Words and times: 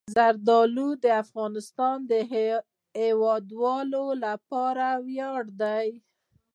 زردالو 0.15 0.87
د 1.03 1.05
افغانستان 1.23 1.97
د 2.11 2.13
هیوادوالو 2.97 4.05
لپاره 4.23 4.87
ویاړ 5.07 5.43
دی. 5.61 5.87